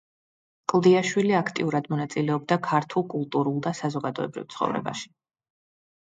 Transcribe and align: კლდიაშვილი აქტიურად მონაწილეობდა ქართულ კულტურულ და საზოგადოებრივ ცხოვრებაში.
კლდიაშვილი 0.71 1.35
აქტიურად 1.39 1.89
მონაწილეობდა 1.91 2.57
ქართულ 2.69 3.07
კულტურულ 3.13 3.61
და 3.69 3.75
საზოგადოებრივ 3.83 4.51
ცხოვრებაში. 4.57 5.09